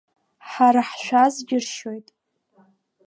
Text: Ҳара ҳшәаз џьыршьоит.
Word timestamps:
Ҳара 0.49 0.81
ҳшәаз 0.89 1.35
џьыршьоит. 1.47 2.07